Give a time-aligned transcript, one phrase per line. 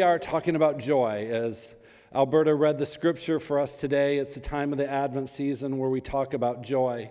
[0.00, 1.28] we are talking about joy.
[1.30, 1.68] As
[2.14, 5.90] Alberta read the scripture for us today, it's the time of the Advent season where
[5.90, 7.10] we talk about joy.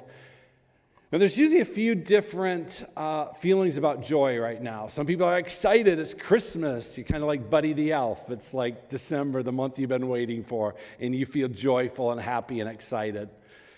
[1.11, 4.87] And there's usually a few different uh, feelings about joy right now.
[4.87, 5.99] Some people are excited.
[5.99, 6.97] It's Christmas.
[6.97, 8.27] You're kind of like Buddy the Elf.
[8.27, 12.59] It's like December, the month you've been waiting for, and you feel joyful and happy
[12.59, 13.29] and excited.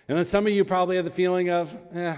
[0.07, 2.15] And then some of you probably have the feeling of, eh,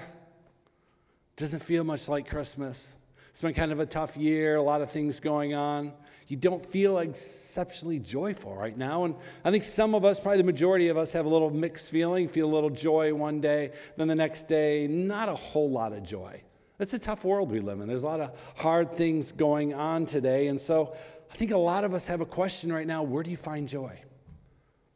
[1.37, 2.85] doesn't feel much like Christmas.
[3.31, 5.91] It's been kind of a tough year, a lot of things going on.
[6.27, 9.05] You don't feel exceptionally joyful right now.
[9.05, 11.89] And I think some of us, probably the majority of us, have a little mixed
[11.89, 15.93] feeling, feel a little joy one day, then the next day, not a whole lot
[15.93, 16.41] of joy.
[16.79, 17.87] It's a tough world we live in.
[17.87, 20.47] There's a lot of hard things going on today.
[20.47, 20.95] And so
[21.31, 23.67] I think a lot of us have a question right now where do you find
[23.67, 23.99] joy?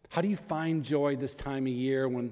[0.10, 2.32] How do you find joy this time of year when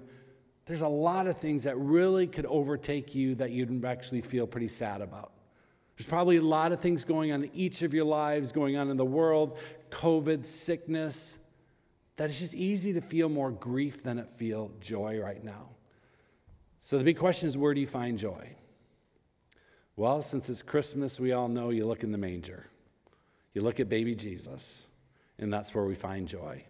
[0.66, 4.68] there's a lot of things that really could overtake you that you'd actually feel pretty
[4.68, 5.32] sad about?
[5.98, 8.90] There's probably a lot of things going on in each of your lives, going on
[8.90, 9.58] in the world,
[9.92, 11.36] COVID, sickness,
[12.18, 15.70] that it's just easy to feel more grief than it feel joy right now.
[16.80, 18.50] So the big question is where do you find joy?
[19.96, 22.66] Well, since it's Christmas, we all know you look in the manger.
[23.54, 24.86] You look at baby Jesus,
[25.40, 26.62] and that's where we find joy.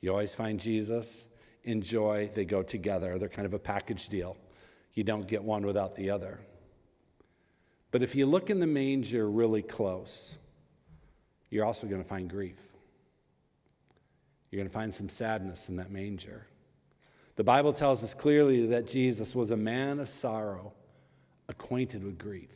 [0.00, 1.26] You always find Jesus
[1.64, 3.18] and joy, they go together.
[3.18, 4.36] They're kind of a package deal.
[4.94, 6.38] You don't get one without the other.
[7.90, 10.34] But if you look in the manger really close,
[11.50, 12.58] you're also going to find grief.
[14.50, 16.46] You're going to find some sadness in that manger.
[17.36, 20.72] The Bible tells us clearly that Jesus was a man of sorrow,
[21.48, 22.50] acquainted with grief.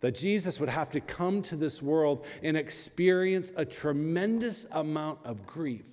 [0.00, 5.46] That Jesus would have to come to this world and experience a tremendous amount of
[5.46, 5.86] grief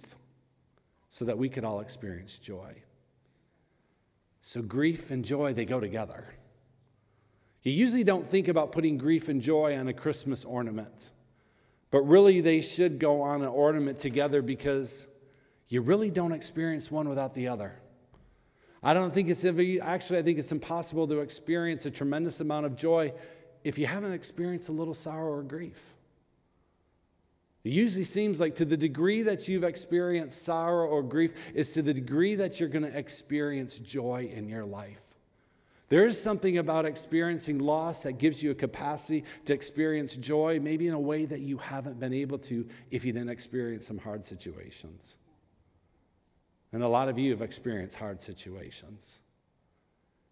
[1.09, 2.75] so that we could all experience joy.
[4.41, 6.25] So, grief and joy, they go together.
[7.63, 10.93] You usually don't think about putting grief and joy on a Christmas ornament,
[11.91, 15.07] but really they should go on an ornament together because
[15.67, 17.73] you really don't experience one without the other.
[18.81, 22.77] I don't think it's actually, I think it's impossible to experience a tremendous amount of
[22.77, 23.13] joy
[23.65, 25.77] if you haven't experienced a little sorrow or grief.
[27.65, 31.81] It usually seems like to the degree that you've experienced sorrow or grief is to
[31.81, 35.08] the degree that you're going to experience joy in your life.
[35.89, 40.87] There is something about experiencing loss that gives you a capacity to experience joy, maybe
[40.87, 44.25] in a way that you haven't been able to if you didn't experience some hard
[44.25, 45.15] situations.
[46.71, 49.19] And a lot of you have experienced hard situations.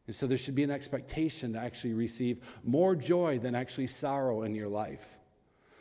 [0.05, 4.43] And so there should be an expectation to actually receive more joy than actually sorrow
[4.43, 5.05] in your life.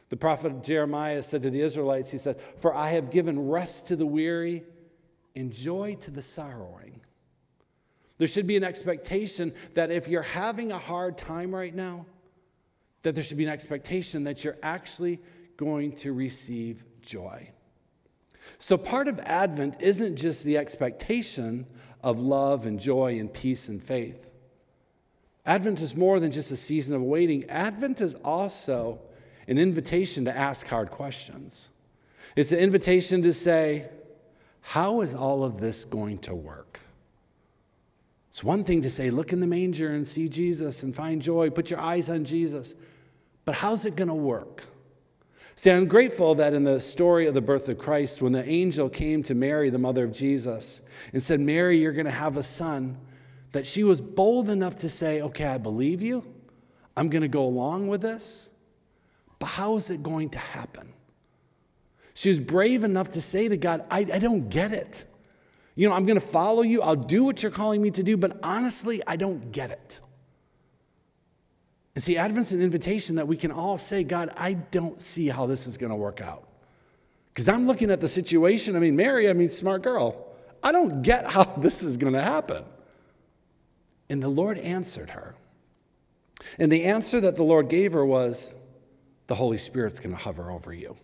[0.09, 3.97] The prophet Jeremiah said to the Israelites, he said, For I have given rest to
[3.97, 4.65] the weary
[5.35, 7.01] and joy to the sorrowing.
[8.19, 12.07] There should be an expectation that if you're having a hard time right now,
[13.03, 15.21] that there should be an expectation that you're actually
[15.57, 17.49] going to receive joy.
[18.59, 21.67] So, part of Advent isn't just the expectation
[22.03, 24.27] of love and joy and peace and faith.
[25.45, 28.99] Advent is more than just a season of waiting, Advent is also
[29.47, 31.69] an invitation to ask hard questions.
[32.35, 33.89] It's an invitation to say,
[34.61, 36.81] How is all of this going to work?
[38.37, 41.49] It's one thing to say, look in the manger and see Jesus and find joy,
[41.49, 42.75] put your eyes on Jesus.
[43.47, 44.63] But how's it going to work?
[45.55, 48.91] See, I'm grateful that in the story of the birth of Christ, when the angel
[48.91, 50.83] came to Mary, the mother of Jesus,
[51.15, 52.99] and said, Mary, you're going to have a son,
[53.53, 56.23] that she was bold enough to say, Okay, I believe you.
[56.95, 58.51] I'm going to go along with this.
[59.39, 60.93] But how is it going to happen?
[62.13, 65.07] She was brave enough to say to God, I, I don't get it.
[65.77, 66.83] You know, I'm going to follow you.
[66.83, 70.01] I'll do what you're calling me to do, but honestly, I don't get it.
[71.95, 75.47] And see, Advent's an invitation that we can all say, God, I don't see how
[75.47, 76.49] this is going to work out.
[77.33, 78.75] Because I'm looking at the situation.
[78.75, 80.27] I mean, Mary, I mean, smart girl.
[80.63, 82.65] I don't get how this is going to happen.
[84.09, 85.35] And the Lord answered her.
[86.59, 88.51] And the answer that the Lord gave her was,
[89.27, 90.97] the Holy Spirit's going to hover over you.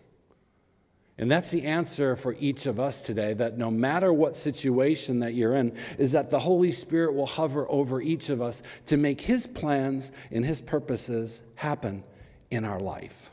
[1.17, 5.35] And that's the answer for each of us today that no matter what situation that
[5.35, 9.21] you're in, is that the Holy Spirit will hover over each of us to make
[9.21, 12.03] His plans and His purposes happen
[12.49, 13.29] in our life.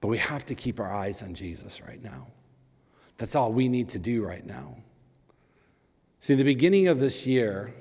[0.00, 2.26] But we have to keep our eyes on Jesus right now.
[3.18, 4.76] That's all we need to do right now.
[6.18, 7.72] See, the beginning of this year,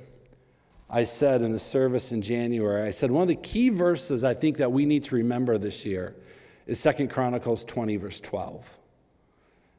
[0.90, 4.34] I said in the service in January, I said one of the key verses I
[4.34, 6.16] think that we need to remember this year
[6.70, 8.64] is Second Chronicles 20, verse 12,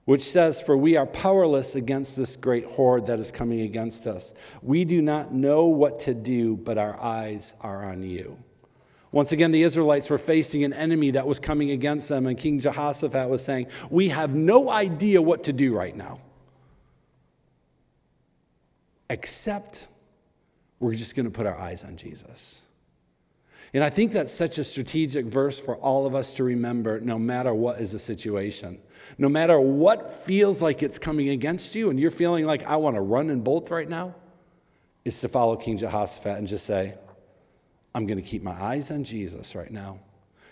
[0.06, 4.32] which says, For we are powerless against this great horde that is coming against us.
[4.60, 8.36] We do not know what to do, but our eyes are on you.
[9.12, 12.58] Once again, the Israelites were facing an enemy that was coming against them, and King
[12.58, 16.18] Jehoshaphat was saying, We have no idea what to do right now,
[19.10, 19.86] except
[20.80, 22.62] we're just going to put our eyes on Jesus.
[23.72, 27.18] And I think that's such a strategic verse for all of us to remember no
[27.18, 28.78] matter what is the situation.
[29.18, 32.96] No matter what feels like it's coming against you and you're feeling like I want
[32.96, 34.14] to run and bolt right now,
[35.04, 36.94] is to follow King Jehoshaphat and just say,
[37.94, 39.98] I'm going to keep my eyes on Jesus right now.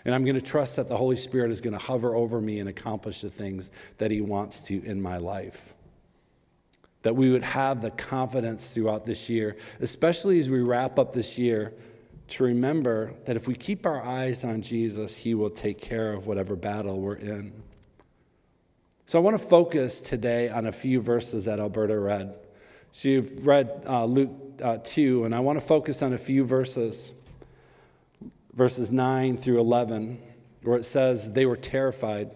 [0.05, 2.59] And I'm going to trust that the Holy Spirit is going to hover over me
[2.59, 5.59] and accomplish the things that He wants to in my life.
[7.03, 11.37] That we would have the confidence throughout this year, especially as we wrap up this
[11.37, 11.73] year,
[12.31, 16.27] to remember that if we keep our eyes on Jesus, He will take care of
[16.27, 17.51] whatever battle we're in.
[19.05, 22.35] So I want to focus today on a few verses that Alberta read.
[22.91, 24.31] So you've read uh, Luke
[24.63, 27.11] uh, 2, and I want to focus on a few verses
[28.53, 30.19] verses 9 through 11,
[30.63, 32.29] where it says they were terrified.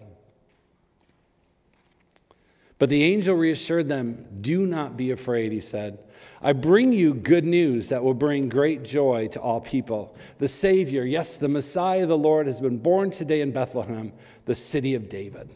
[2.78, 5.98] But the angel reassured them, Do not be afraid, he said.
[6.42, 10.14] I bring you good news that will bring great joy to all people.
[10.38, 14.12] The Savior, yes, the Messiah, the Lord, has been born today in Bethlehem,
[14.44, 15.48] the city of David.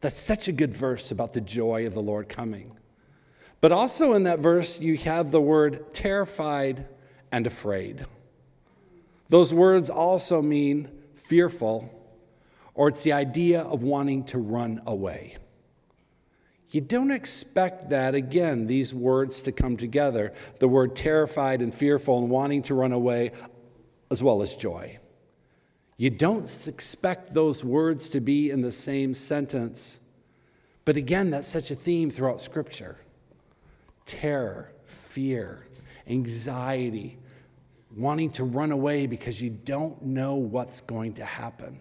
[0.00, 2.72] That's such a good verse about the joy of the Lord coming.
[3.60, 6.86] But also in that verse, you have the word terrified
[7.32, 8.06] and afraid.
[9.28, 10.90] Those words also mean
[11.26, 11.90] fearful,
[12.74, 15.36] or it's the idea of wanting to run away.
[16.74, 22.18] You don't expect that, again, these words to come together the word terrified and fearful
[22.18, 23.30] and wanting to run away,
[24.10, 24.98] as well as joy.
[25.98, 30.00] You don't expect those words to be in the same sentence.
[30.84, 32.96] But again, that's such a theme throughout Scripture
[34.04, 34.72] terror,
[35.10, 35.68] fear,
[36.08, 37.18] anxiety,
[37.96, 41.78] wanting to run away because you don't know what's going to happen.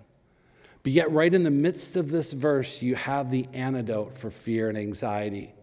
[0.83, 4.67] But yet, right in the midst of this verse, you have the antidote for fear
[4.67, 5.53] and anxiety.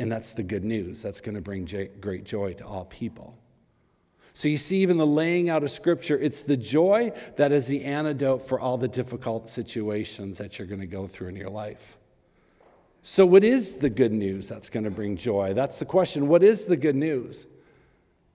[0.00, 1.00] And that's the good news.
[1.00, 1.64] That's going to bring
[2.00, 3.36] great joy to all people.
[4.34, 7.84] So you see, even the laying out of Scripture, it's the joy that is the
[7.84, 11.96] antidote for all the difficult situations that you're going to go through in your life.
[13.02, 15.54] So, what is the good news that's going to bring joy?
[15.54, 16.28] That's the question.
[16.28, 17.46] What is the good news?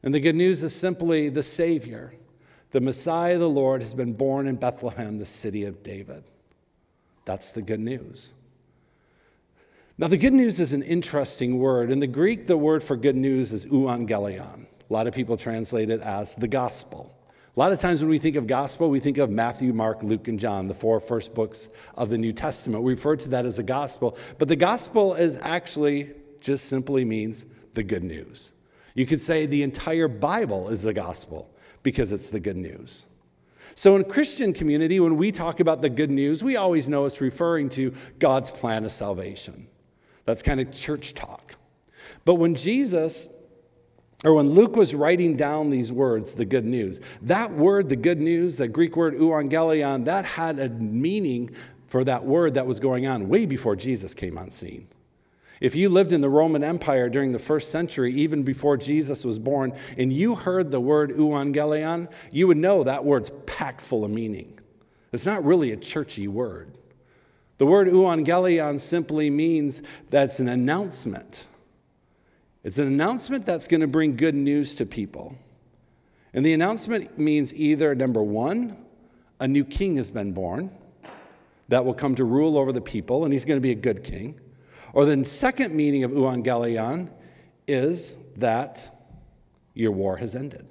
[0.04, 2.14] And the good news is simply the Savior
[2.74, 6.24] the Messiah, the Lord, has been born in Bethlehem, the city of David.
[7.24, 8.34] That's the good news.
[10.00, 11.92] Now, the good news is an interesting word.
[11.92, 14.66] In the Greek, the word for good news is euangelion.
[14.90, 17.16] A lot of people translate it as the gospel.
[17.56, 20.28] A lot of times when we think of gospel, we think of Matthew, Mark, Luke,
[20.28, 22.84] and John, the four first books of the New Testament.
[22.84, 24.18] We refer to that as a gospel.
[24.40, 26.10] But the gospel is actually
[26.40, 28.52] just simply means the good news.
[28.96, 31.53] You could say the entire Bible is the gospel
[31.84, 33.06] because it's the good news.
[33.76, 37.22] So, in Christian community, when we talk about the good news, we always know it's
[37.22, 39.68] referring to God's plan of salvation.
[40.26, 41.56] That's kind of church talk.
[42.26, 43.28] But when Jesus,
[44.24, 48.22] or when Luke was writing down these words, the good news, that word, the good
[48.22, 51.50] news, the Greek word euangelion, that had a meaning
[51.88, 54.88] for that word that was going on way before Jesus came on scene.
[55.64, 59.40] If you lived in the Roman Empire during the first century, even before Jesus was
[59.40, 64.12] born, and you heard the word euangelion, you would know that word's packed full of
[64.12, 64.60] meaning.
[65.14, 66.78] It's not really a churchy word.
[67.60, 71.46] The word euangelion simply means that's an announcement.
[72.66, 75.34] It's an announcement that's going to bring good news to people.
[76.34, 78.76] And the announcement means either number one,
[79.40, 80.72] a new king has been born
[81.70, 84.04] that will come to rule over the people, and he's going to be a good
[84.04, 84.38] king.
[84.94, 87.10] Or the second meaning of euangelion
[87.68, 88.80] is that
[89.74, 90.68] your war has ended.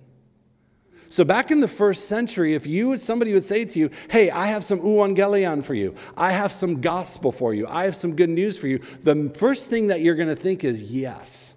[1.09, 4.47] So back in the first century, if you somebody would say to you, "Hey, I
[4.47, 5.95] have some euangelion for you.
[6.17, 7.67] I have some gospel for you.
[7.67, 10.65] I have some good news for you." The first thing that you're going to think
[10.65, 11.55] is, "Yes,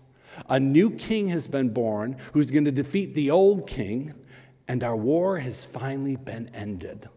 [0.50, 4.14] a new king has been born who's going to defeat the old king,
[4.68, 7.08] and our war has finally been ended."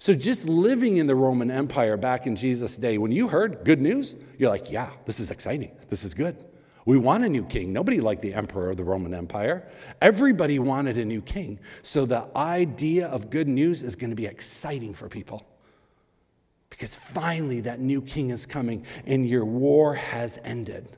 [0.00, 3.82] So, just living in the Roman Empire back in Jesus' day, when you heard good
[3.82, 5.72] news, you're like, yeah, this is exciting.
[5.90, 6.42] This is good.
[6.86, 7.70] We want a new king.
[7.70, 9.68] Nobody liked the emperor of the Roman Empire.
[10.00, 11.60] Everybody wanted a new king.
[11.82, 15.44] So, the idea of good news is going to be exciting for people.
[16.70, 20.88] Because finally, that new king is coming and your war has ended.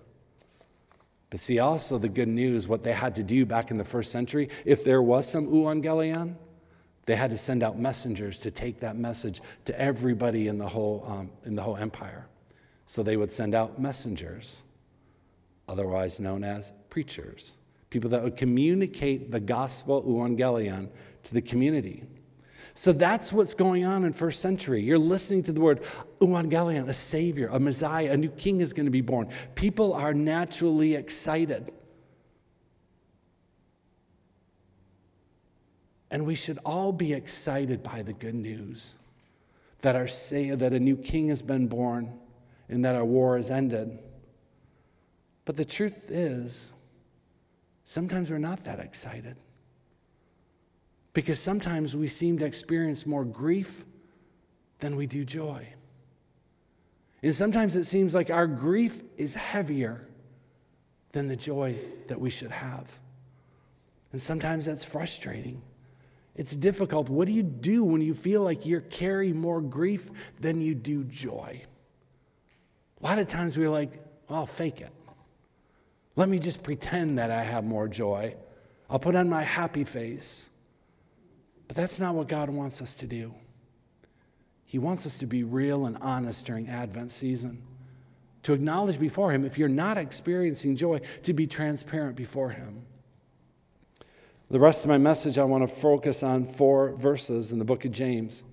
[1.28, 4.12] But see, also the good news, what they had to do back in the first
[4.12, 6.36] century, if there was some euangelion,
[7.06, 11.04] they had to send out messengers to take that message to everybody in the whole,
[11.08, 12.26] um, in the whole empire.
[12.86, 14.62] So they would send out messengers,
[15.68, 17.52] otherwise known as preachers,
[17.90, 20.88] people that would communicate the gospel evangelion
[21.24, 22.04] to the community.
[22.74, 24.82] So that's what's going on in first century.
[24.82, 25.82] You're listening to the word
[26.20, 29.28] evangelion, a savior, a messiah, a new king is going to be born.
[29.54, 31.72] People are naturally excited.
[36.12, 38.94] And we should all be excited by the good news
[39.80, 42.12] that, our, that a new king has been born
[42.68, 43.98] and that our war has ended.
[45.46, 46.70] But the truth is,
[47.86, 49.36] sometimes we're not that excited.
[51.14, 53.82] Because sometimes we seem to experience more grief
[54.80, 55.66] than we do joy.
[57.22, 60.06] And sometimes it seems like our grief is heavier
[61.12, 61.74] than the joy
[62.08, 62.86] that we should have.
[64.12, 65.62] And sometimes that's frustrating.
[66.34, 67.08] It's difficult.
[67.08, 70.10] What do you do when you feel like you're carrying more grief
[70.40, 71.62] than you do joy?
[73.00, 73.92] A lot of times we're like,
[74.28, 74.92] well, I'll fake it.
[76.16, 78.34] Let me just pretend that I have more joy.
[78.88, 80.44] I'll put on my happy face.
[81.68, 83.34] But that's not what God wants us to do.
[84.64, 87.62] He wants us to be real and honest during Advent season,
[88.42, 92.82] to acknowledge before Him if you're not experiencing joy, to be transparent before Him.
[94.52, 97.86] The rest of my message, I want to focus on four verses in the book
[97.86, 98.44] of James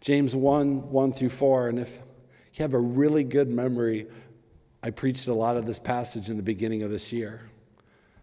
[0.00, 1.68] James 1 1 through 4.
[1.68, 1.90] And if
[2.54, 4.06] you have a really good memory,
[4.82, 7.50] I preached a lot of this passage in the beginning of this year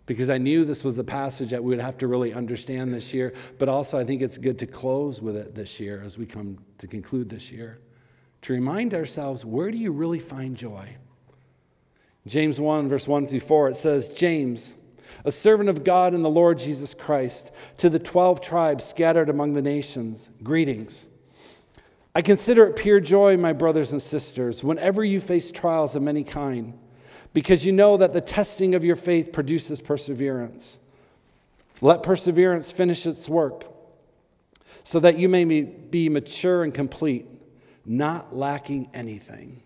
[0.07, 3.13] because I knew this was a passage that we would have to really understand this
[3.13, 6.25] year, but also I think it's good to close with it this year as we
[6.25, 7.77] come to conclude this year.
[8.41, 10.89] To remind ourselves, where do you really find joy?
[12.25, 14.74] James 1, verse 1 through 4, it says, James,
[15.25, 19.53] a servant of God and the Lord Jesus Christ, to the 12 tribes scattered among
[19.53, 21.05] the nations, greetings.
[22.15, 26.23] I consider it pure joy, my brothers and sisters, whenever you face trials of many
[26.23, 26.77] kind,
[27.33, 30.77] because you know that the testing of your faith produces perseverance.
[31.81, 33.65] Let perseverance finish its work,
[34.83, 37.27] so that you may be mature and complete,
[37.85, 39.61] not lacking anything.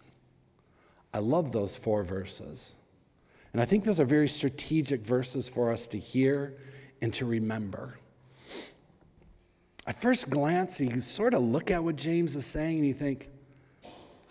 [1.13, 2.73] I love those four verses.
[3.53, 6.57] And I think those are very strategic verses for us to hear
[7.01, 7.99] and to remember.
[9.85, 13.29] At first glance, you sort of look at what James is saying and you think,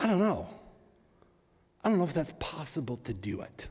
[0.01, 0.49] I don't know.
[1.85, 3.69] I don't know if that's possible to do it.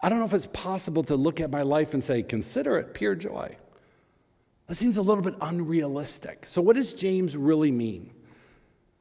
[0.00, 2.94] I don't know if it's possible to look at my life and say, consider it
[2.94, 3.56] pure joy.
[4.68, 6.44] That seems a little bit unrealistic.
[6.46, 8.12] So, what does James really mean?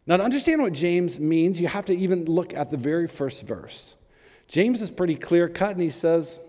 [0.07, 3.43] Now, to understand what James means, you have to even look at the very first
[3.43, 3.96] verse.
[4.47, 6.39] James is pretty clear cut, and he says,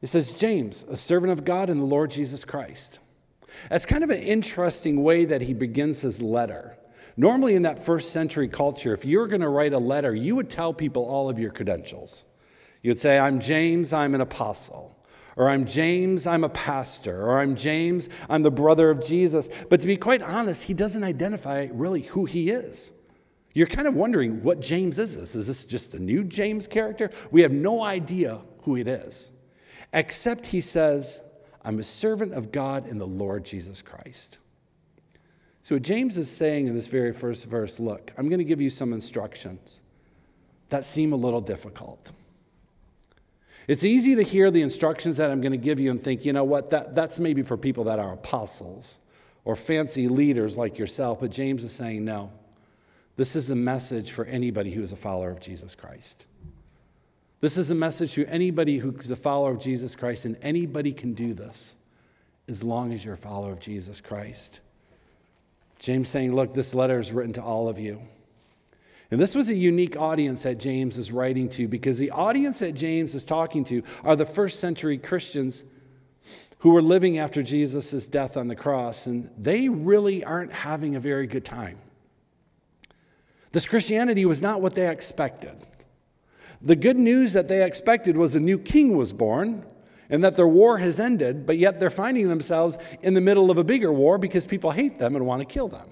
[0.00, 2.98] he says, James, a servant of God and the Lord Jesus Christ.
[3.70, 6.76] That's kind of an interesting way that he begins his letter.
[7.16, 10.34] Normally, in that first century culture, if you were going to write a letter, you
[10.34, 12.24] would tell people all of your credentials.
[12.82, 14.96] You'd say, I'm James, I'm an apostle.
[15.36, 17.22] Or I'm James, I'm a pastor.
[17.22, 19.48] Or I'm James, I'm the brother of Jesus.
[19.68, 22.90] But to be quite honest, he doesn't identify really who he is.
[23.54, 25.34] You're kind of wondering what James is this?
[25.34, 27.10] Is this just a new James character?
[27.30, 29.30] We have no idea who it is,
[29.92, 31.20] except he says,
[31.64, 34.38] I'm a servant of God and the Lord Jesus Christ.
[35.64, 38.60] So, what James is saying in this very first verse look, I'm going to give
[38.60, 39.80] you some instructions
[40.70, 42.10] that seem a little difficult.
[43.68, 46.32] It's easy to hear the instructions that I'm going to give you and think, you
[46.32, 48.98] know what, that, that's maybe for people that are apostles
[49.44, 51.20] or fancy leaders like yourself.
[51.20, 52.32] But James is saying, no.
[53.16, 56.24] This is a message for anybody who is a follower of Jesus Christ.
[57.40, 60.92] This is a message to anybody who is a follower of Jesus Christ, and anybody
[60.92, 61.74] can do this
[62.48, 64.60] as long as you're a follower of Jesus Christ.
[65.78, 68.00] James saying, Look, this letter is written to all of you.
[69.10, 72.72] And this was a unique audience that James is writing to because the audience that
[72.72, 75.64] James is talking to are the first century Christians
[76.60, 81.00] who were living after Jesus' death on the cross, and they really aren't having a
[81.00, 81.78] very good time.
[83.52, 85.66] This Christianity was not what they expected.
[86.62, 89.64] The good news that they expected was a new king was born
[90.08, 93.58] and that their war has ended, but yet they're finding themselves in the middle of
[93.58, 95.88] a bigger war because people hate them and want to kill them.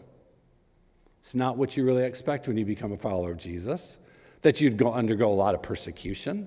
[1.23, 3.99] It's not what you really expect when you become a follower of Jesus.
[4.43, 6.47] That you'd go undergo a lot of persecution,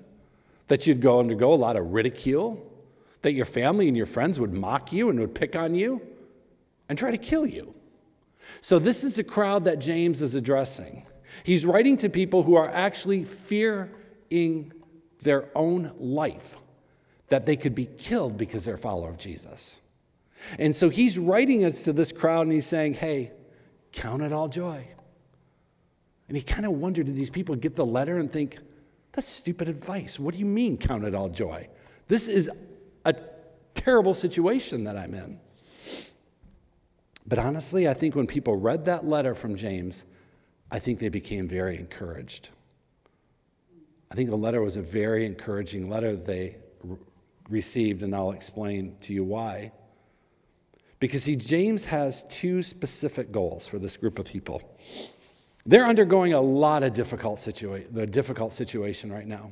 [0.67, 2.71] that you'd go undergo a lot of ridicule,
[3.21, 6.01] that your family and your friends would mock you and would pick on you
[6.89, 7.73] and try to kill you.
[8.63, 11.05] So, this is the crowd that James is addressing.
[11.43, 14.71] He's writing to people who are actually fearing
[15.21, 16.55] their own life,
[17.27, 19.81] that they could be killed because they're a follower of Jesus.
[20.59, 23.33] And so he's writing us to this crowd and he's saying, hey,
[23.91, 24.87] count it all joy.
[26.29, 28.59] And he kind of wondered did these people get the letter and think,
[29.11, 30.17] That's stupid advice.
[30.19, 31.67] What do you mean, count it all joy?
[32.07, 32.49] This is
[33.03, 33.13] a
[33.75, 35.37] terrible situation that I'm in.
[37.25, 40.03] But honestly, I think when people read that letter from James,
[40.71, 42.49] I think they became very encouraged.
[44.11, 46.97] I think the letter was a very encouraging letter they re-
[47.49, 49.71] received, and I'll explain to you why.
[50.99, 54.61] Because, see, James has two specific goals for this group of people.
[55.65, 59.51] They're undergoing a lot of difficult situation, the difficult situation right now.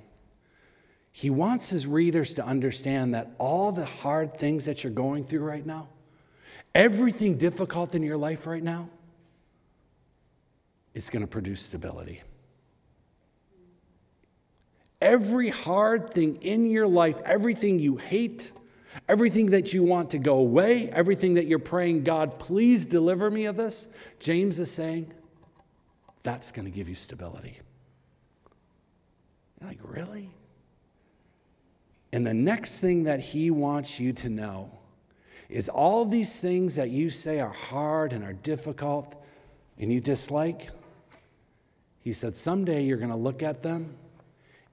[1.13, 5.41] He wants his readers to understand that all the hard things that you're going through
[5.41, 5.89] right now,
[6.73, 8.89] everything difficult in your life right now,
[10.93, 12.21] is going to produce stability.
[15.01, 18.51] Every hard thing in your life, everything you hate,
[19.09, 23.45] everything that you want to go away, everything that you're praying, God, please deliver me
[23.45, 23.87] of this,
[24.19, 25.11] James is saying,
[26.23, 27.59] that's going to give you stability.
[29.59, 30.29] You're like, really?
[32.11, 34.69] And the next thing that he wants you to know
[35.51, 39.15] is all these things that you say are hard and are difficult
[39.77, 40.69] and you dislike.
[41.99, 43.93] He said, someday you're going to look at them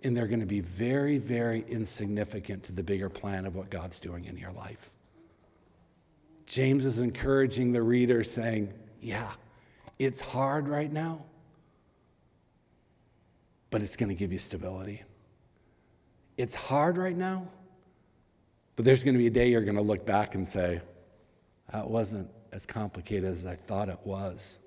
[0.05, 3.99] and they're going to be very, very insignificant to the bigger plan of what God's
[3.99, 4.91] doing in your life.
[6.47, 9.33] James is encouraging the reader, saying, Yeah,
[9.99, 11.21] it's hard right now,
[13.71, 15.03] but it's going to give you stability.
[16.39, 17.49] It's hard right now,
[18.79, 20.81] but there's going to be a day you're going to look back and say,
[21.73, 24.61] That wasn't as complicated as I thought it was.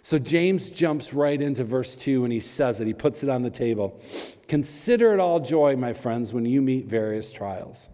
[0.00, 3.42] So James jumps right into verse 2 and he says it, he puts it on
[3.42, 4.00] the table.
[4.48, 7.90] Consider it all joy, my friends, when you meet various trials.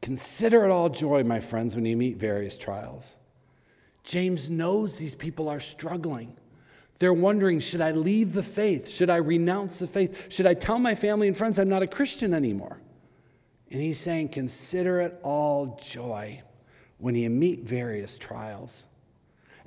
[0.00, 3.16] Consider it all joy, my friends, when you meet various trials.
[4.04, 6.36] James knows these people are struggling.
[7.00, 8.88] They're wondering should I leave the faith?
[8.88, 10.16] Should I renounce the faith?
[10.28, 12.78] Should I tell my family and friends I'm not a Christian anymore?
[13.70, 16.42] And he's saying, consider it all joy
[16.98, 18.84] when you meet various trials.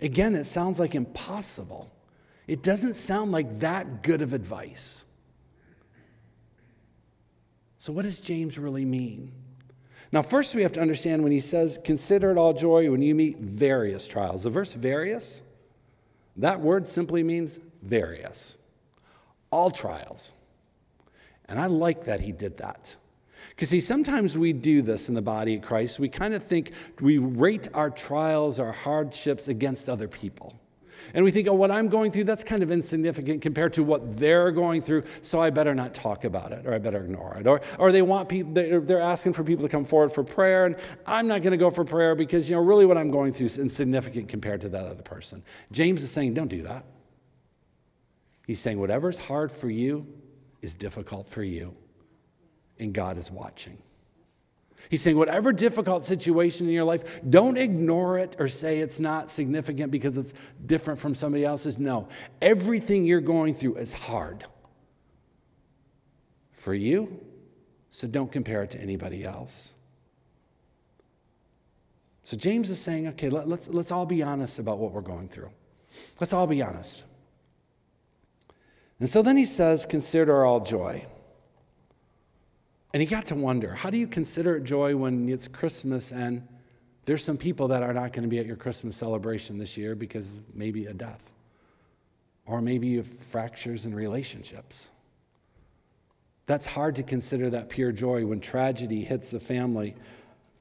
[0.01, 1.91] Again, it sounds like impossible.
[2.47, 5.03] It doesn't sound like that good of advice.
[7.79, 9.31] So, what does James really mean?
[10.11, 13.13] Now, first, we have to understand when he says, consider it all joy when you
[13.13, 14.43] meet various trials.
[14.43, 15.41] The verse various,
[16.37, 18.57] that word simply means various,
[19.51, 20.31] all trials.
[21.47, 22.95] And I like that he did that.
[23.59, 25.99] Because, see, sometimes we do this in the body of Christ.
[25.99, 30.57] We kind of think we rate our trials, our hardships against other people.
[31.13, 34.15] And we think, oh, what I'm going through, that's kind of insignificant compared to what
[34.15, 37.47] they're going through, so I better not talk about it, or I better ignore it.
[37.47, 40.77] Or, or they want people, they're asking for people to come forward for prayer, and
[41.05, 43.47] I'm not going to go for prayer because, you know, really what I'm going through
[43.47, 45.43] is insignificant compared to that other person.
[45.73, 46.85] James is saying, don't do that.
[48.47, 50.07] He's saying, whatever's hard for you
[50.61, 51.75] is difficult for you
[52.79, 53.77] and God is watching.
[54.89, 59.29] He's saying, whatever difficult situation in your life, don't ignore it or say it's not
[59.29, 60.33] significant because it's
[60.65, 61.77] different from somebody else's.
[61.77, 62.07] No,
[62.41, 64.45] everything you're going through is hard
[66.57, 67.19] for you,
[67.91, 69.73] so don't compare it to anybody else.
[72.23, 75.29] So James is saying, okay, let, let's, let's all be honest about what we're going
[75.29, 75.49] through.
[76.19, 77.03] Let's all be honest.
[78.99, 81.05] And so then he says, consider all joy.
[82.93, 86.47] And he got to wonder how do you consider it joy when it's Christmas and
[87.05, 89.95] there's some people that are not going to be at your Christmas celebration this year
[89.95, 91.23] because maybe a death,
[92.45, 94.89] or maybe fractures in relationships.
[96.45, 99.95] That's hard to consider that pure joy when tragedy hits the family.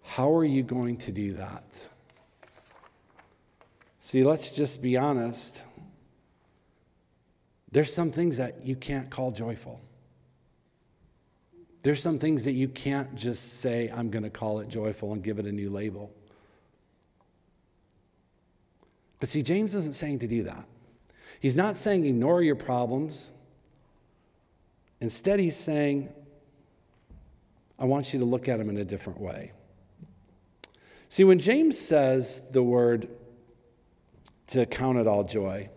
[0.03, 1.64] How are you going to do that?
[4.01, 5.61] See, let's just be honest.
[7.73, 9.83] There's some things that you can't call joyful.
[11.83, 15.23] There's some things that you can't just say, I'm going to call it joyful and
[15.23, 16.11] give it a new label.
[19.21, 20.64] But see, James isn't saying to do that.
[21.41, 23.31] He's not saying ignore your problems.
[25.01, 26.09] Instead, he's saying,
[27.79, 29.53] I want you to look at them in a different way.
[31.09, 33.09] See, when James says the word
[34.49, 35.69] to count it all joy,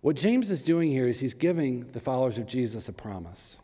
[0.00, 3.58] what James is doing here is he's giving the followers of Jesus a promise.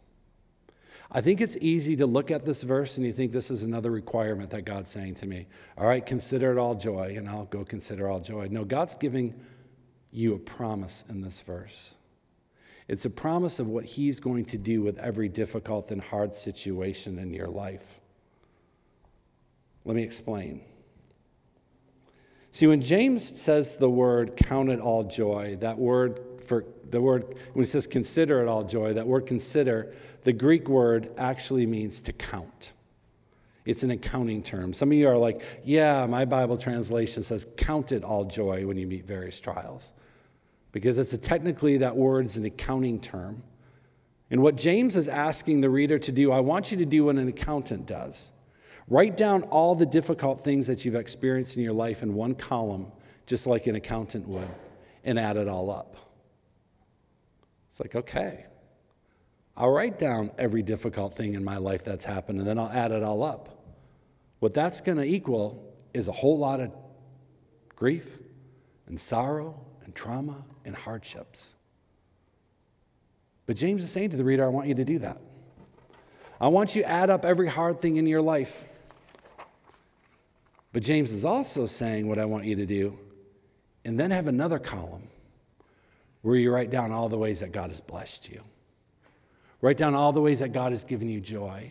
[1.12, 3.90] I think it's easy to look at this verse and you think this is another
[3.90, 5.46] requirement that God's saying to me.
[5.76, 8.46] All right, consider it all joy, and I'll go consider all joy.
[8.50, 9.34] No, God's giving
[10.12, 11.94] you a promise in this verse.
[12.86, 17.18] It's a promise of what He's going to do with every difficult and hard situation
[17.18, 17.84] in your life.
[19.84, 20.62] Let me explain.
[22.52, 27.36] See, when James says the word count it all joy, that word for the word,
[27.52, 29.94] when he says consider it all joy, that word consider,
[30.24, 32.72] the Greek word actually means to count.
[33.64, 34.72] It's an accounting term.
[34.72, 38.76] Some of you are like, yeah, my Bible translation says count it all joy when
[38.76, 39.92] you meet various trials.
[40.72, 43.42] Because it's a, technically that word is an accounting term.
[44.30, 47.16] And what James is asking the reader to do, I want you to do what
[47.16, 48.30] an accountant does.
[48.88, 52.86] Write down all the difficult things that you've experienced in your life in one column,
[53.26, 54.48] just like an accountant would,
[55.04, 55.96] and add it all up.
[57.70, 58.46] It's like, okay,
[59.60, 62.92] I'll write down every difficult thing in my life that's happened, and then I'll add
[62.92, 63.62] it all up.
[64.40, 66.72] What that's going to equal is a whole lot of
[67.76, 68.06] grief
[68.86, 71.50] and sorrow and trauma and hardships.
[73.46, 75.20] But James is saying to the reader, I want you to do that.
[76.40, 78.52] I want you to add up every hard thing in your life
[80.72, 82.96] but James is also saying what I want you to do,
[83.84, 85.08] and then have another column
[86.22, 88.40] where you write down all the ways that God has blessed you.
[89.62, 91.70] Write down all the ways that God has given you joy.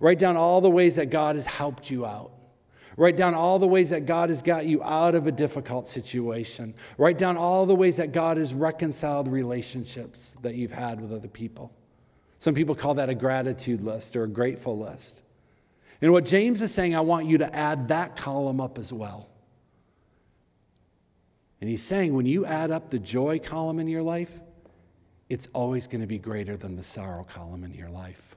[0.00, 2.32] Write down all the ways that God has helped you out.
[2.96, 6.74] Write down all the ways that God has got you out of a difficult situation.
[6.98, 11.28] Write down all the ways that God has reconciled relationships that you've had with other
[11.28, 11.72] people.
[12.40, 15.20] Some people call that a gratitude list or a grateful list.
[16.02, 19.28] And what James is saying, I want you to add that column up as well.
[21.60, 24.30] And he's saying when you add up the joy column in your life,
[25.30, 28.36] it's always going to be greater than the sorrow column in your life.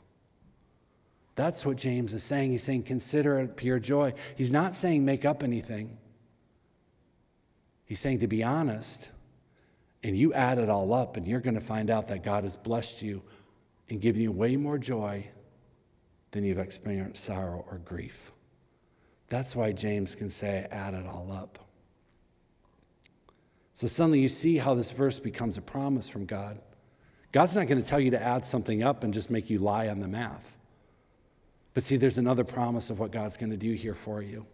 [1.36, 2.52] That's what James is saying.
[2.52, 4.14] He's saying consider it pure joy.
[4.38, 5.98] He's not saying make up anything.
[7.86, 9.10] He's saying to be honest,
[10.04, 12.56] and you add it all up, and you're going to find out that God has
[12.56, 13.22] blessed you
[13.90, 15.26] and given you way more joy
[16.32, 18.32] than you've experienced sorrow or grief.
[19.30, 21.58] That's why James can say, add it all up.
[23.74, 26.60] So suddenly you see how this verse becomes a promise from God.
[27.34, 29.90] God's not going to tell you to add something up and just make you lie
[29.90, 30.46] on the math.
[31.74, 34.46] But see, there's another promise of what God's going to do here for you.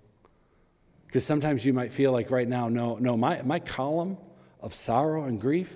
[1.05, 4.17] Because sometimes you might feel like right now, no, no, my, my column
[4.61, 5.69] of sorrow and grief,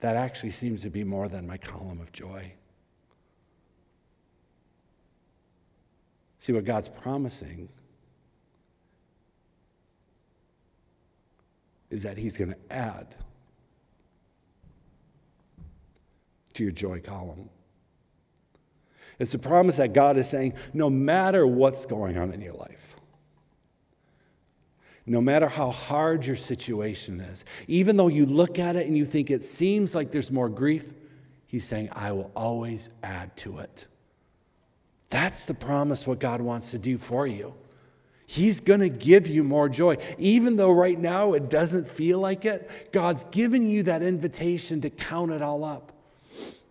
[0.00, 2.52] that actually seems to be more than my column of joy.
[6.40, 7.70] See what God's promising
[11.88, 13.14] is that He's going to add
[16.54, 17.48] to your joy column.
[19.18, 22.80] It's a promise that God is saying no matter what's going on in your life,
[25.06, 29.04] no matter how hard your situation is, even though you look at it and you
[29.04, 30.84] think it seems like there's more grief,
[31.46, 33.86] He's saying, I will always add to it.
[35.10, 37.52] That's the promise what God wants to do for you.
[38.26, 39.98] He's going to give you more joy.
[40.18, 44.88] Even though right now it doesn't feel like it, God's given you that invitation to
[44.88, 45.91] count it all up.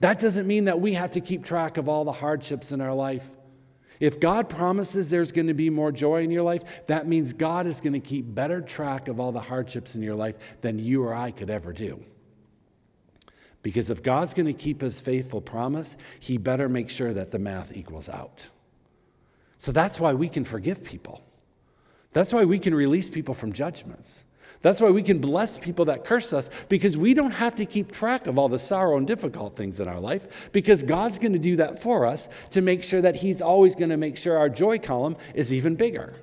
[0.01, 2.93] That doesn't mean that we have to keep track of all the hardships in our
[2.93, 3.23] life.
[3.99, 7.67] If God promises there's going to be more joy in your life, that means God
[7.67, 11.03] is going to keep better track of all the hardships in your life than you
[11.03, 12.03] or I could ever do.
[13.61, 17.37] Because if God's going to keep his faithful promise, he better make sure that the
[17.37, 18.43] math equals out.
[19.59, 21.21] So that's why we can forgive people.
[22.11, 24.23] That's why we can release people from judgments.
[24.61, 27.91] That's why we can bless people that curse us because we don't have to keep
[27.91, 31.39] track of all the sorrow and difficult things in our life because God's going to
[31.39, 34.49] do that for us to make sure that He's always going to make sure our
[34.49, 36.13] joy column is even bigger.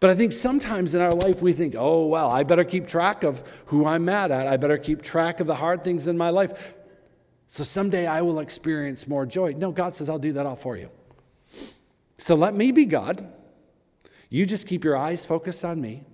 [0.00, 3.24] But I think sometimes in our life we think, oh, well, I better keep track
[3.24, 4.46] of who I'm mad at.
[4.46, 6.52] I better keep track of the hard things in my life.
[7.48, 9.54] So someday I will experience more joy.
[9.56, 10.88] No, God says, I'll do that all for you.
[12.18, 13.32] So let me be God.
[14.28, 16.04] You just keep your eyes focused on me.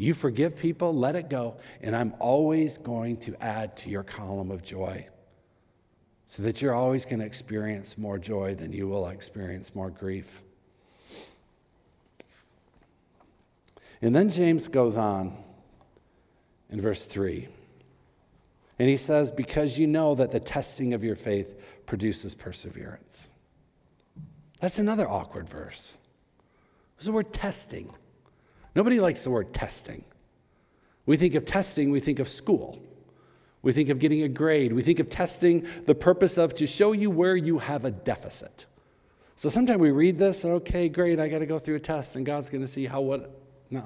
[0.00, 4.50] You forgive people, let it go, and I'm always going to add to your column
[4.50, 5.06] of joy
[6.26, 10.26] so that you're always going to experience more joy than you will experience more grief.
[14.00, 15.36] And then James goes on
[16.70, 17.46] in verse 3.
[18.78, 23.28] And he says, Because you know that the testing of your faith produces perseverance.
[24.60, 25.94] That's another awkward verse.
[26.96, 27.92] There's the word testing.
[28.74, 30.04] Nobody likes the word testing.
[31.06, 32.78] We think of testing, we think of school.
[33.62, 34.72] We think of getting a grade.
[34.72, 38.64] We think of testing the purpose of to show you where you have a deficit.
[39.36, 42.24] So sometimes we read this, okay, great, I got to go through a test, and
[42.24, 43.38] God's going to see how what
[43.70, 43.82] no.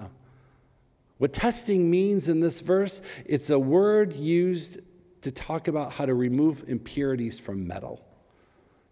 [1.19, 4.79] What testing means in this verse, it's a word used
[5.23, 8.05] to talk about how to remove impurities from metal.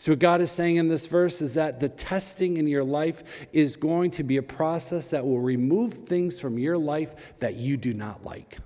[0.02, 3.22] So, what God is saying in this verse is that the testing in your life
[3.52, 7.76] is going to be a process that will remove things from your life that you
[7.76, 8.58] do not like.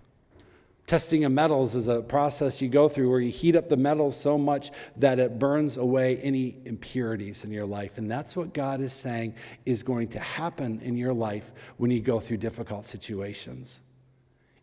[0.86, 4.18] Testing of metals is a process you go through where you heat up the metals
[4.18, 7.98] so much that it burns away any impurities in your life.
[7.98, 9.34] And that's what God is saying
[9.66, 13.80] is going to happen in your life when you go through difficult situations.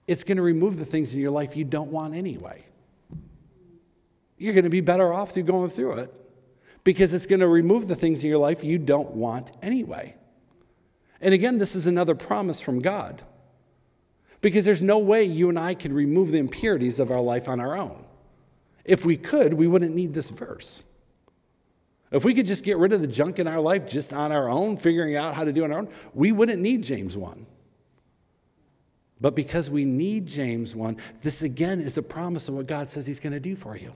[0.07, 2.65] It's going to remove the things in your life you don't want anyway.
[4.39, 6.19] You're going to be better off through going through it
[6.84, 10.15] because it's going to remove the things in your life you don't want anyway.
[11.22, 13.22] And again, this is another promise from God.
[14.41, 17.62] Because there's no way you and I can remove the impurities of our life on
[17.62, 18.04] our own.
[18.84, 20.84] If we could, we wouldn't need this verse.
[22.12, 24.50] If we could just get rid of the junk in our life just on our
[24.50, 27.46] own, figuring out how to do it on our own, we wouldn't need James 1.
[29.22, 33.08] But because we need James 1, this again is a promise of what God says
[33.08, 33.93] He's going to do for you.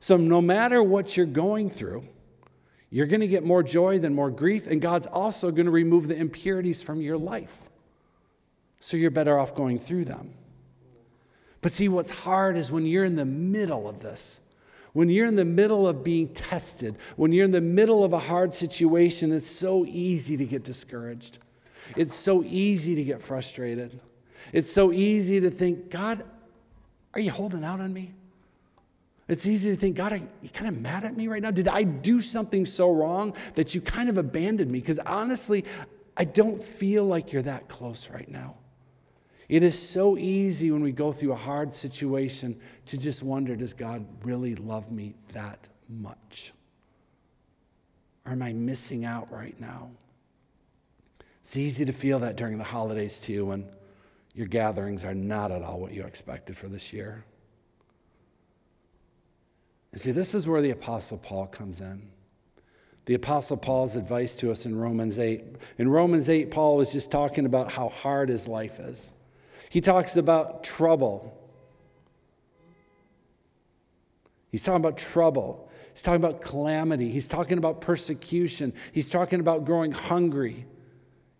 [0.00, 2.04] So no matter what you're going through,
[2.90, 6.08] you're going to get more joy than more grief, and God's also going to remove
[6.08, 7.58] the impurities from your life.
[8.80, 10.32] So you're better off going through them.
[11.60, 14.38] But see, what's hard is when you're in the middle of this,
[14.92, 18.18] when you're in the middle of being tested, when you're in the middle of a
[18.18, 21.38] hard situation, it's so easy to get discouraged.
[21.96, 24.00] It's so easy to get frustrated.
[24.52, 26.24] It's so easy to think, God,
[27.14, 28.12] are you holding out on me?
[29.28, 31.50] It's easy to think, God, are you kind of mad at me right now?
[31.50, 34.80] Did I do something so wrong that you kind of abandoned me?
[34.80, 35.66] Because honestly,
[36.16, 38.56] I don't feel like you're that close right now.
[39.50, 43.72] It is so easy when we go through a hard situation to just wonder does
[43.72, 46.52] God really love me that much?
[48.26, 49.90] Or am I missing out right now?
[51.44, 53.66] It's easy to feel that during the holidays too when
[54.34, 57.24] your gatherings are not at all what you expected for this year.
[59.92, 62.02] And see, this is where the Apostle Paul comes in.
[63.06, 65.42] The Apostle Paul's advice to us in Romans 8.
[65.78, 69.08] In Romans 8, Paul was just talking about how hard his life is.
[69.70, 71.34] He talks about trouble.
[74.50, 75.70] He's talking about trouble.
[75.94, 77.10] He's talking about calamity.
[77.10, 78.72] He's talking about persecution.
[78.92, 80.66] He's talking about growing hungry.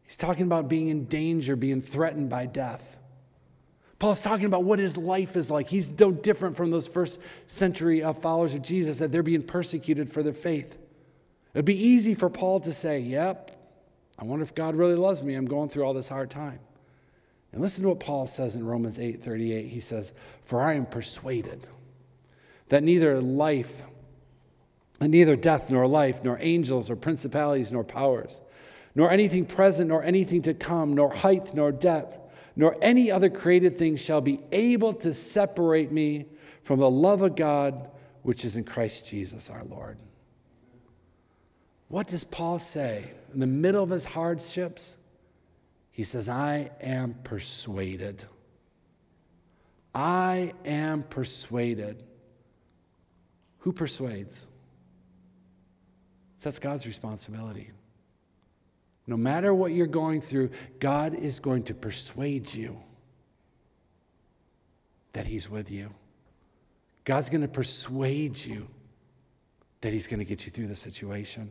[0.04, 2.82] He's talking about being in danger, being threatened by death.
[3.98, 5.68] Paul's talking about what his life is like.
[5.68, 10.12] He's no different from those first century uh, followers of Jesus, that they're being persecuted
[10.12, 10.76] for their faith.
[11.52, 13.50] It'd be easy for Paul to say, Yep,
[14.18, 15.34] I wonder if God really loves me.
[15.34, 16.60] I'm going through all this hard time.
[17.52, 19.66] And listen to what Paul says in Romans 8 38.
[19.68, 20.12] He says,
[20.44, 21.66] For I am persuaded
[22.68, 23.72] that neither life,
[25.00, 28.42] and neither death nor life, nor angels or principalities nor powers,
[28.94, 32.18] nor anything present nor anything to come, nor height nor depth,
[32.58, 36.26] nor any other created thing shall be able to separate me
[36.64, 37.88] from the love of God
[38.22, 39.96] which is in Christ Jesus our Lord.
[41.86, 44.94] What does Paul say in the middle of his hardships?
[45.92, 48.24] He says, I am persuaded.
[49.94, 52.02] I am persuaded.
[53.58, 54.36] Who persuades?
[56.42, 57.70] That's God's responsibility.
[59.08, 62.78] No matter what you're going through, God is going to persuade you
[65.14, 65.88] that He's with you.
[67.06, 68.68] God's going to persuade you
[69.80, 71.50] that He's going to get you through the situation.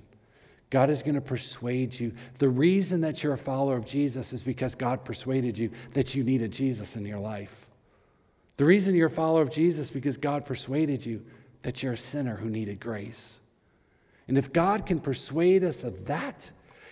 [0.70, 2.12] God is going to persuade you.
[2.38, 6.24] The reason that you're a follower of Jesus is because God persuaded you that you
[6.24, 7.66] needed Jesus in your life.
[8.58, 11.26] The reason you're a follower of Jesus is because God persuaded you
[11.64, 13.40] that you're a sinner who needed grace.
[14.28, 16.48] And if God can persuade us of that,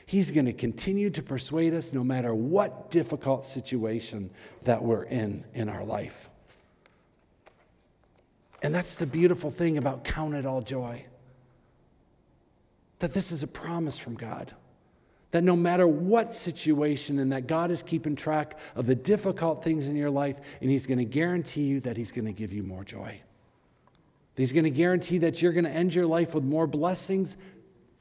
[0.05, 4.29] He's going to continue to persuade us no matter what difficult situation
[4.63, 6.29] that we're in in our life.
[8.61, 11.05] And that's the beautiful thing about count it all joy
[12.99, 14.53] that this is a promise from God.
[15.31, 19.87] That no matter what situation, and that God is keeping track of the difficult things
[19.87, 22.63] in your life, and He's going to guarantee you that He's going to give you
[22.63, 23.19] more joy.
[24.37, 27.35] He's going to guarantee that you're going to end your life with more blessings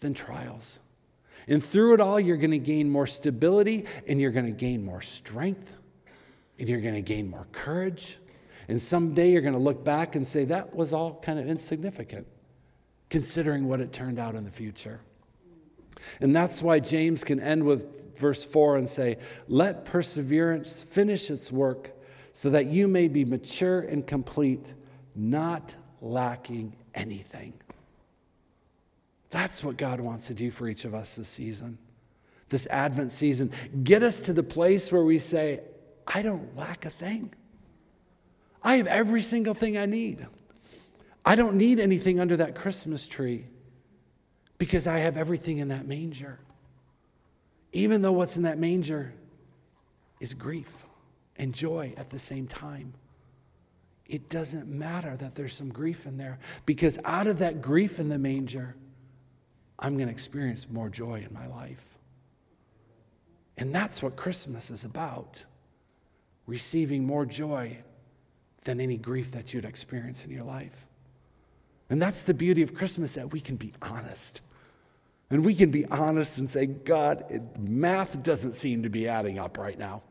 [0.01, 0.79] than trials.
[1.49, 4.85] And through it all, you're going to gain more stability, and you're going to gain
[4.85, 5.73] more strength,
[6.59, 8.19] and you're going to gain more courage.
[8.69, 12.27] And someday you're going to look back and say, that was all kind of insignificant
[13.11, 15.01] considering what it turned out in the future.
[16.21, 21.53] And that's why James can end with verse 4 and say, Let perseverance finish its
[21.53, 21.91] work
[22.33, 24.67] so that you may be mature and complete,
[25.15, 27.53] not lacking anything.
[29.35, 31.77] That's what God wants to do for each of us this season,
[32.51, 33.51] this Advent season.
[33.83, 35.59] Get us to the place where we say,
[36.07, 37.35] I don't lack a thing.
[38.63, 40.25] I have every single thing I need.
[41.25, 43.45] I don't need anything under that Christmas tree.
[44.59, 46.39] because I have everything in that manger.
[47.73, 49.13] Even though what's in that manger
[50.21, 50.71] is grief
[51.37, 52.95] and joy at the same time.
[54.07, 58.09] It doesn't matter that there's some grief in there because out of that grief in
[58.09, 58.77] the manger,
[59.79, 61.85] I'm going to experience more joy in my life.
[63.57, 65.43] And that's what Christmas is about
[66.47, 67.77] receiving more joy
[68.65, 70.87] than any grief that you'd experience in your life.
[71.91, 74.41] And that's the beauty of Christmas that we can be honest.
[75.31, 79.39] And we can be honest and say, God, it, math doesn't seem to be adding
[79.39, 80.03] up right now.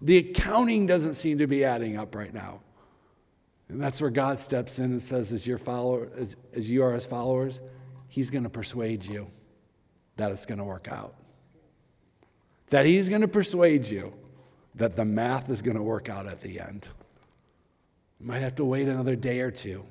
[0.00, 2.60] The accounting doesn't seem to be adding up right now.
[3.68, 6.94] And that's where God steps in and says, as, your follower, as, as you are
[6.94, 7.60] as followers,
[8.12, 9.26] he's going to persuade you
[10.16, 11.14] that it's going to work out.
[12.68, 14.12] That he's going to persuade you
[14.74, 16.86] that the math is going to work out at the end.
[18.20, 19.82] You might have to wait another day or two.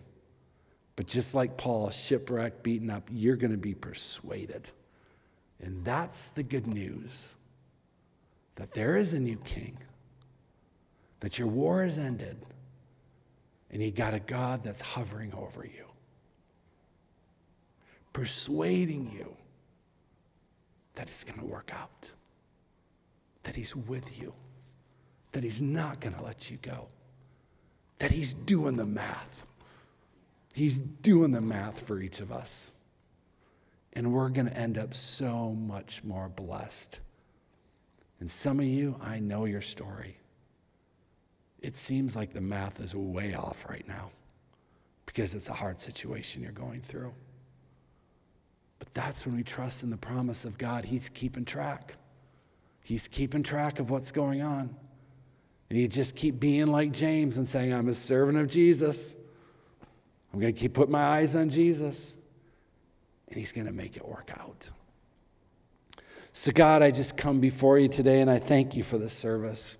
[0.95, 4.69] But just like Paul, shipwrecked, beaten up, you're going to be persuaded.
[5.59, 7.23] And that's the good news
[8.53, 9.79] that there is a new king,
[11.21, 12.37] that your war is ended,
[13.71, 15.85] and you got a God that's hovering over you,
[18.13, 19.35] persuading you
[20.95, 22.09] that it's going to work out,
[23.43, 24.33] that he's with you,
[25.31, 26.87] that he's not going to let you go,
[27.99, 29.45] that he's doing the math
[30.53, 32.71] He's doing the math for each of us.
[33.93, 36.99] And we're going to end up so much more blessed.
[38.19, 40.17] And some of you, I know your story.
[41.61, 44.11] It seems like the math is way off right now
[45.05, 47.13] because it's a hard situation you're going through.
[48.81, 50.83] But that's when we trust in the promise of God.
[50.83, 51.93] He's keeping track.
[52.81, 54.75] He's keeping track of what's going on.
[55.69, 59.13] And you just keep being like James and saying, I'm a servant of Jesus.
[60.33, 62.13] I'm going to keep putting my eyes on Jesus,
[63.27, 64.67] and He's going to make it work out.
[66.33, 69.77] So, God, I just come before you today, and I thank you for this service.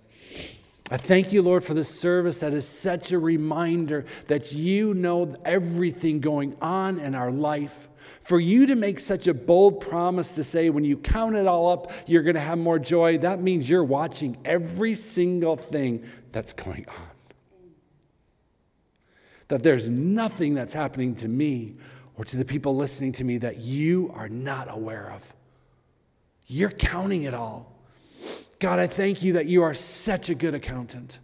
[0.92, 5.34] I thank you, Lord, for this service that is such a reminder that you know
[5.44, 7.88] everything going on in our life.
[8.24, 11.70] For you to make such a bold promise to say, when you count it all
[11.70, 16.52] up, you're going to have more joy, that means you're watching every single thing that's
[16.52, 17.12] going on
[19.52, 21.74] that there's nothing that's happening to me
[22.16, 25.22] or to the people listening to me that you are not aware of.
[26.46, 27.70] You're counting it all.
[28.60, 31.18] God, I thank you that you are such a good accountant.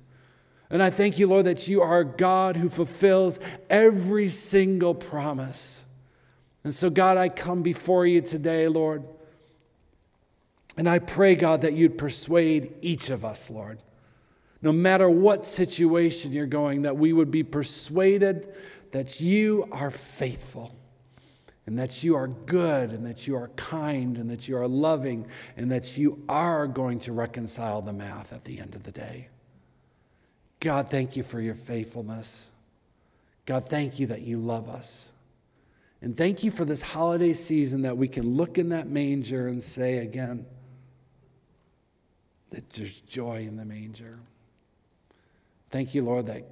[0.69, 3.39] And I thank you, Lord, that you are God who fulfills
[3.71, 5.81] every single promise.
[6.69, 9.03] And so, God, I come before you today, Lord.
[10.77, 13.81] And I pray, God, that you'd persuade each of us, Lord
[14.63, 18.55] no matter what situation you're going, that we would be persuaded
[18.91, 20.75] that you are faithful
[21.67, 25.27] and that you are good and that you are kind and that you are loving
[25.57, 29.29] and that you are going to reconcile the math at the end of the day.
[30.61, 32.47] God, thank you for your faithfulness.
[33.47, 35.09] God, thank you that you love us.
[36.01, 39.63] And thank you for this holiday season that we can look in that manger and
[39.63, 40.47] say again
[42.51, 44.19] that there's joy in the manger.
[45.71, 46.45] Thank you, Lord, that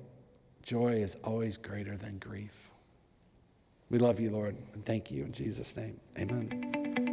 [0.63, 2.53] joy is always greater than grief.
[3.89, 5.99] We love you, Lord, and thank you in Jesus' name.
[6.19, 7.06] Amen.